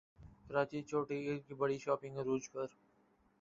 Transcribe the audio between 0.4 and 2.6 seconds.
کراچی چھوٹی عید کی بڑی شاپنگ عروج